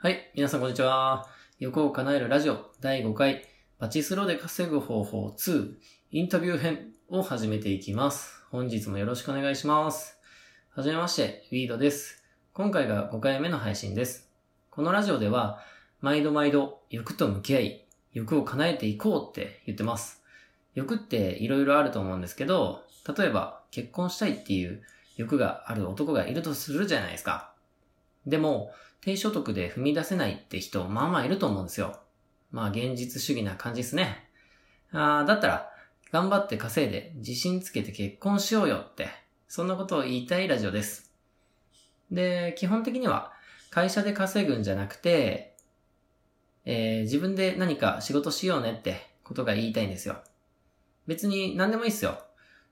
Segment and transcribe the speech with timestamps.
[0.00, 1.26] はい、皆さんこんにちは。
[1.58, 3.42] 欲を叶えるラジオ第5回
[3.80, 5.72] パチスローで稼ぐ方法2
[6.12, 8.44] インタビュー編を始めていきます。
[8.52, 10.20] 本日もよろしくお願いします。
[10.70, 12.22] はじめまして、ウィードです。
[12.52, 14.30] 今回が5回目の配信です。
[14.70, 15.64] このラジオでは
[16.00, 20.22] 毎度毎度欲と向き合い、欲を叶えていこうって言ってます。
[20.76, 22.84] 欲って色々あると思うんですけど、
[23.18, 24.80] 例えば結婚したいっていう
[25.16, 27.52] 欲がある男がいるとするじゃないですか。
[28.24, 32.00] でも、低所得で踏み出せないって人、まあまあいると思うんですよ。
[32.50, 34.28] まあ現実主義な感じですね。
[34.92, 35.70] あーだったら、
[36.12, 39.08] 頑張って稼いで自信つけて結婚しようよって、
[39.48, 41.12] そんなことを言いたいラジオです。
[42.10, 43.32] で、基本的には
[43.70, 45.56] 会社で稼ぐんじゃなくて、
[46.64, 50.16] えー自分で何か仕事しようねってことが言いたいんですよ。
[51.06, 52.18] 別に何でもいいっすよ。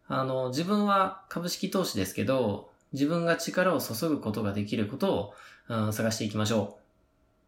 [0.09, 5.35] あの、自分は株式投資ですけど、自分が力を注ぐことができることを、
[5.69, 6.79] うん探していきましょ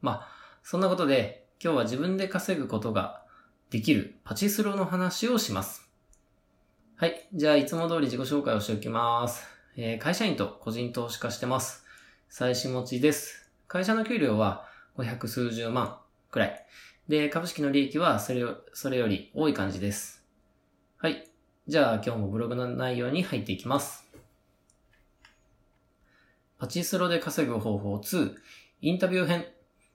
[0.03, 0.05] う。
[0.05, 0.29] まあ、
[0.63, 3.23] そんなことで、今日は自分で稼ぐことが
[3.71, 5.89] できるパチスロの話をします。
[6.97, 7.29] はい。
[7.33, 9.47] じゃあ、いつも通り自己紹介をしておきます。
[9.77, 11.85] えー会社員と個人投資家してます。
[12.29, 13.51] 妻子持ちです。
[13.69, 15.99] 会社の給料は500数十万
[16.31, 16.67] くらい。
[17.09, 20.25] で、株式の利益はそれそれより多い感じです。
[20.99, 21.31] はい。
[21.69, 24.08] じゃあ、今日もブログの内容に入っていきます。
[26.59, 28.35] パチスロで稼ぐ方法2、
[28.81, 29.47] インタビュー編。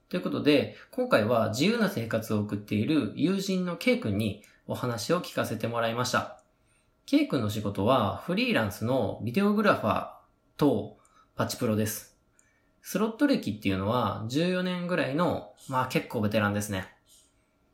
[0.07, 6.41] ということで、今回は自由な生活を送っている友人の K 君にお話を聞かせてもらいました。
[7.05, 10.09] K 君の仕事はフリーランスのビデオグラファー
[10.55, 10.95] と
[11.35, 12.15] パチプロです。
[12.81, 16.87] スロット歴っていうのは14年ぐらいの、まあ結構ベテランですね。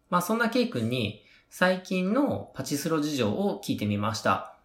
[0.09, 4.55] まあそんな K 君に最近のパチスロ事情を聞いてみました。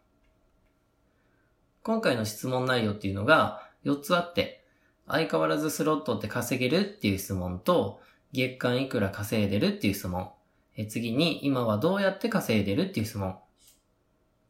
[1.83, 4.65] 今回の質問内容っていうのが4つあって、
[5.07, 8.01] 相変わらずスロットって稼げるっていう質問と、
[8.33, 10.31] 月間いくら稼いでるっていう質問。
[10.77, 13.37] え次に、今はどうやって稼いでるっていう質問。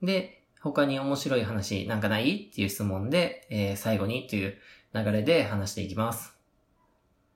[0.02, 4.56] で、他に面白い話なんかないっていう質問で、えー最後にという
[4.94, 6.34] 流れで話していきます。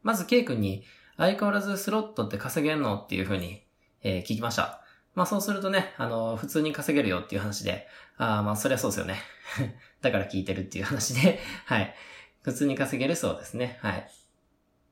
[0.02, 0.84] まず、K 君に、
[1.18, 3.64] 相変わらずスロットって稼げんのっていうふうに、
[4.02, 4.82] えー聞きました。
[5.14, 9.16] まあそうするとね、あの普通に稼げるよっていう話で、ああ、まあそりゃそうですよね。
[10.00, 11.94] だから聞いてるっていう話で、 はい。
[12.42, 13.78] 普通に稼げるそうですね。
[13.82, 14.10] はい。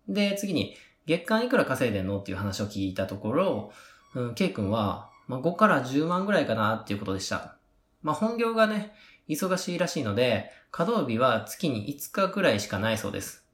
[0.09, 3.73] で、次に、月間いくら稼いでんのっていう話を聞いたところ、
[4.15, 7.57] うん、K 君は、まあ、5から10万ぐらいかなっていうことでした。
[8.03, 8.93] まあ、本業がね、
[9.29, 13.47] 忙しいらしいので、稼働日は月に5日ぐらいしかないそうです。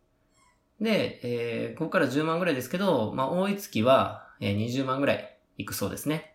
[0.81, 6.32] で、えー5から10万ぐらいですけど、まあ、多い月は、えー20万ぐらいいくそうですね。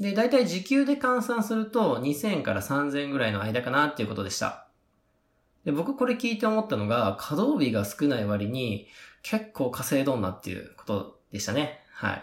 [0.00, 4.66] で、だいたい時給で換算すると2000から3000ぐらいの間かなっていうことでした。
[5.64, 8.88] で、僕これ聞いて思ったのが、稼働日が少ない割に
[9.22, 11.80] 結構稼いどんなっていうことでしたね。
[11.92, 12.22] はい。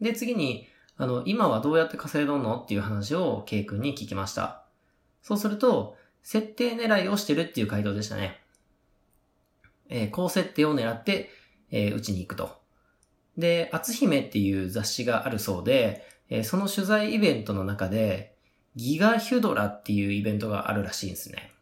[0.00, 4.64] で、次に、あの、今はどうやって稼いどんのっていう話を K 君に聞きました。
[5.22, 8.40] そうすると、設定狙いをしてるっていう回答でしたね。
[9.88, 11.30] えー高設定を狙って、
[11.70, 12.60] えー打ちに行くと。
[13.38, 18.36] で、厚姫っていう雑誌があるそうで、えーその取材イベントの中で、
[18.74, 21.52] ギガヒュドラっていうイベントがあるらしいんですね。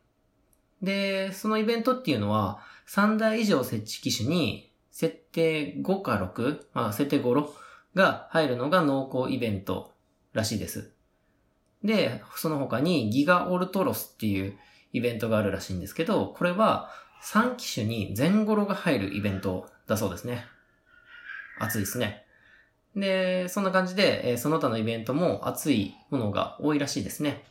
[0.83, 7.49] で、そのイベントっていうのは、3台以上設置機種に、設定5か6、まあ、設定5、6
[7.95, 9.93] が入るのが濃厚イベント
[10.33, 10.93] らしいです。
[11.83, 14.57] で、その他にギガオルトロスっていう
[14.93, 16.91] イベントがあるらしいんですけど、これは
[17.25, 20.45] 3機種に全ゴロが入るイベントだそうですね。
[21.59, 22.24] 熱いですね。
[22.97, 27.45] で、そんな感じで、えその他のイベントも熱いものが多いらしいですね。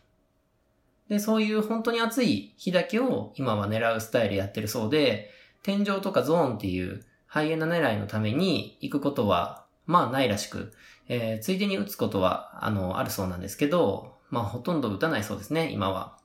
[1.10, 5.32] で、そういう本当に暑い日だけを今は狙うスタイルやってるそうで、
[5.62, 10.72] 天井とかゾーンっていうハイエナ狙いのために行くことは、まあないらしく、
[11.08, 16.18] えーついでに打つことは、あの、あるそうなんですけど、まあほとんど打たないそうですね、今は。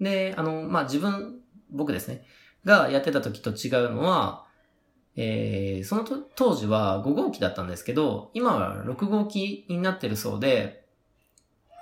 [0.00, 1.40] で、あの、まあ自分、
[1.70, 2.24] 僕ですね、
[2.64, 4.46] がやってた時と違うのは、
[5.16, 10.84] えーその当時は5号機だったんですけど、今は6号機になってるそうで、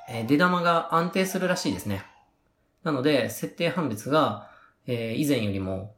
[0.08, 2.04] えー出玉が安定するらしいですね。
[2.84, 4.50] なので、設定判別が、
[4.86, 5.94] えー以前よりも、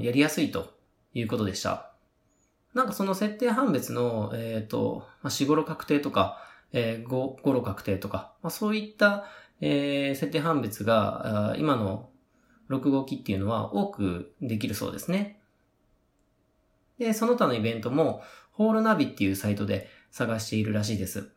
[0.00, 0.74] やりやすいと
[1.14, 1.92] いうことでした。
[2.74, 6.38] なんかその設定判別の、えっ、と、まあ、4、5、6確定とか、
[6.72, 9.26] えー、5、5、6確定とか、まあ、そういった、
[9.60, 12.08] えー設定判別が、今の
[12.70, 15.39] 6号機っていうのは多くできるそうですね。
[17.00, 21.30] で、その他のイベントも、ホールナビっていうサイトで探しているらしいです。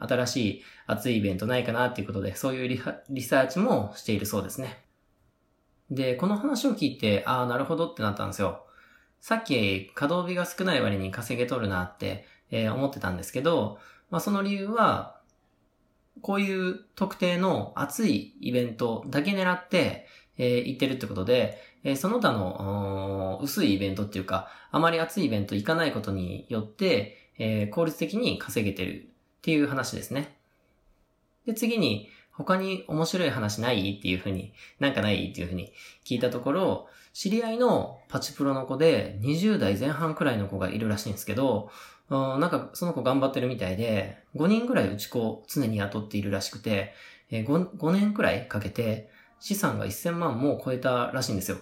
[0.00, 2.68] 新しい熱いイベントないかなっていうことで、そういう
[3.10, 4.82] リサーチもしているそうですね。
[5.90, 8.64] で、この話を聞いて、ああ、なるほどってなったんですよ。
[9.20, 13.78] さっき稼働日が少ない割に稼げとるなって、えー、思ってたんですけど、
[14.10, 15.20] まあその理由は、
[16.22, 20.06] こういう特定の熱いイベントだけ狙って、
[20.38, 30.36] えー、行ってるってことで、えー、その他の薄いイベントっていうか、あまり熱いイベント行かないことによって、えー、効率的に稼げてるっていう話ですね。
[31.46, 35.72] で、次に、他に面白い話ないっていうふうに、なんかないっていうふうに
[36.04, 41.70] 聞いたところ、知り合いのパチプロの子で20代前半くらいの子がいるらしいんですけど、
[42.08, 46.94] なんかその子頑張ってるみたいで、5人くらいうち子を常に雇っているらしくて、
[47.30, 51.58] 5, 5年くらいかけて資産が1000万も超えたらしいんですよ。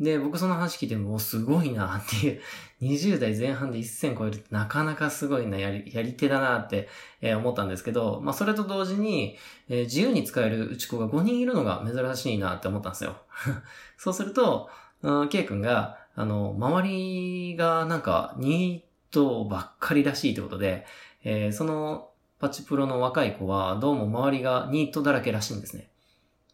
[0.00, 2.40] で、僕その話聞いても、すごいなっていう、
[2.82, 6.88] 20代前半で1000超えるってなかなかすごいな、やり、やり手だなって、
[7.22, 9.38] 思ったんですけど、まあそれと同時に、
[9.68, 13.16] えー、自由に使える打ち子が5人いるのが珍しいなって思ったんですよ。
[13.96, 14.68] そうすると、
[15.02, 20.86] うん、K 君が、あの、周りがなんかニートばっかりらしいってことで、
[21.22, 25.88] えー、そのパチプロの若い子はどうも周りがニートだらけらしいんですね。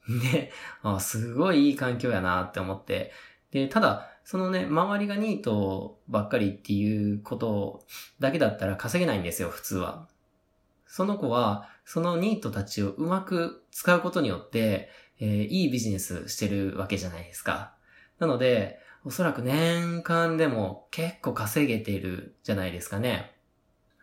[0.32, 0.52] で、
[0.82, 3.12] あすごいいい環境やなって思って、
[3.50, 7.85] で、ただ、そのね、周りがニートばっかりっていうこと
[8.20, 10.06] だけだったら稼げないんですよ、普通は。
[10.87, 17.75] その子は、そのニートたちをうまく使うことによって、えー、いいビジネスしてるわけじゃないですか。
[18.19, 23.35] なので、おそらく年間でも結構稼げてるじゃないですかね。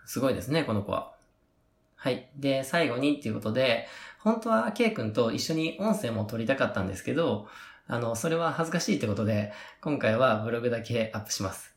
[0.06, 1.14] すごいですね、この子は。
[1.96, 2.30] はい。
[2.36, 3.88] で、最後にっていうことで、
[4.20, 7.48] 本当は K 君と一緒に音声も撮りたかったんですけど、
[7.88, 11.76] あの、それは恥ずかしいってことで、今回はブログだけアップします。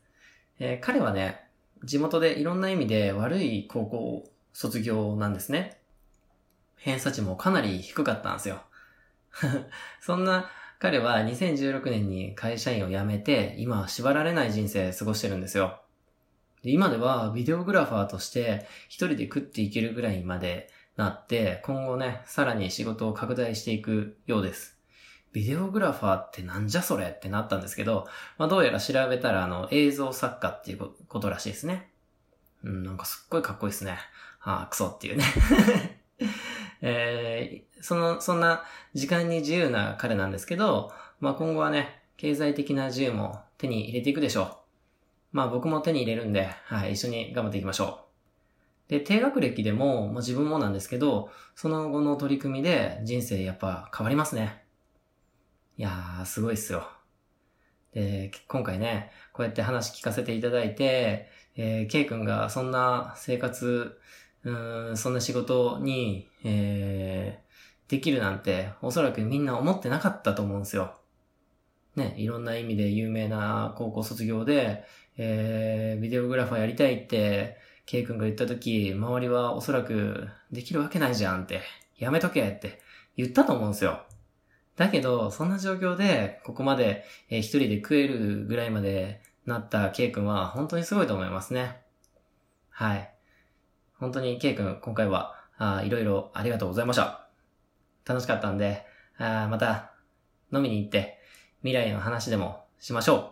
[0.59, 1.45] えー、彼はね、
[1.83, 5.79] 地元でいろんな意味で悪い高校卒業なんですね。
[6.77, 8.61] 偏差値もかなり低かったんですよ。
[10.01, 10.49] そんな
[10.79, 15.81] 彼は2016年に会社員を辞めて、今は縛られない人生過ごしてるんですよ。
[16.63, 24.80] で今ではビデオグラファーとして一人で食っていけるぐらいまでなって、今後ね、さらに仕事を拡大していくようです。
[25.33, 28.07] ビデオグラファーってなんじゃそれってなったんですけど、
[28.37, 31.89] まあどうやら調べたらあの映像作家っていうことらしいですね。
[32.63, 33.97] うん、なんかすっごいかっこいいですね。
[34.39, 35.23] はあ、クソっていうね
[36.81, 38.63] えー、その、そんな
[38.93, 44.57] 時間に自由な彼なんですけど、まあ今後はね、経済的な自由も手に入れていくでしょう。
[45.31, 48.05] まあ僕も手に入れるんで、はい、一緒に頑張っていきましょ
[48.87, 48.91] う。
[48.91, 54.63] で、低学歴でも、まあ自分もなんですけど、その後の取り組みで人生やっぱ変わりますね。
[55.81, 56.87] いやー、すごいっすよ。
[57.91, 63.97] で、今回ね、こうやって話聞かせていただいて、えー、K 君がそんな生活、
[64.43, 70.99] うん、そんな仕事に、えー、できるなんて、おそらくみんな思ってなかったと思うんですよ。
[71.95, 74.83] ね、いろんな意味で有名な高校卒業で、
[75.17, 77.57] えー、ビデオグラファーやりたいって、
[77.87, 81.61] K 君が言った時、周りはおそらく、できるわけないじゃんって、
[81.97, 82.83] やめとけって
[83.17, 84.05] 言ったと思うんですよ。
[84.75, 91.81] だけど、そんな状況で、ここまで、えー、一人で食えるぐらいまでなった K 君は、本当にすごいと思いますね。
[92.69, 93.13] はい。
[93.99, 97.27] 本当に K 君、今回は、あいろいろありがとうございました。
[98.05, 98.85] 楽しかったんで、
[99.17, 99.91] あまた、
[100.51, 101.19] 飲みに行って、
[101.61, 103.31] 未来の話でもしましょう。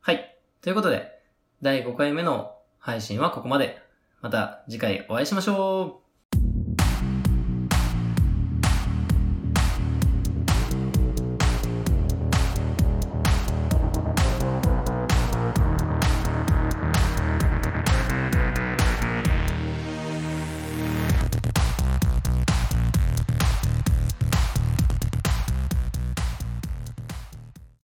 [0.00, 0.38] はい。
[0.62, 1.20] ということで、
[1.62, 3.84] 第5回目の配信はここまで。
[4.22, 6.05] また次回お会いしましょう